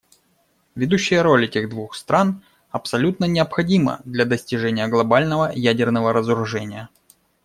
Ведущая 0.73 1.21
роль 1.21 1.45
этих 1.45 1.69
двух 1.69 1.93
стран 1.93 2.41
абсолютно 2.71 3.25
необходима 3.25 4.01
для 4.03 4.25
достижения 4.25 4.87
глобального 4.87 5.51
ядерного 5.53 6.11
разоружения. 6.11 6.89